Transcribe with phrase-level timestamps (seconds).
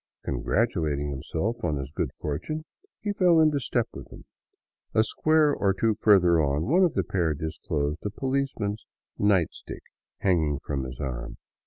[0.25, 2.65] Congratulating himself on his good fortune,
[3.01, 4.25] he fell into step with them.
[4.95, 8.83] A square or two further on one of the pair disclosed a policeman's"
[9.19, 9.83] night stick"
[10.21, 11.37] hanging from his arm.